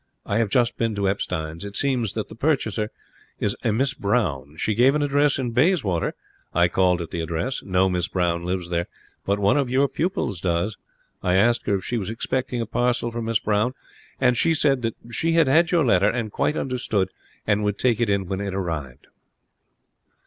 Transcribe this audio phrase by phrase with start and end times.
[0.25, 1.63] 'I have just been to Epstein's.
[1.63, 2.89] It seems that the purchaser
[3.39, 4.55] is a Miss Brown.
[4.57, 6.15] She gave an address in Bayswater.
[6.55, 7.61] I called at the address.
[7.61, 8.87] No Miss Brown lives there,
[9.27, 10.75] but one of your pupils does.
[11.21, 13.75] I asked her if she was expecting a parcel for Miss Brown,
[14.19, 17.11] and she said that she had had your letter and quite understood
[17.45, 19.05] and would take it in when it arrived.'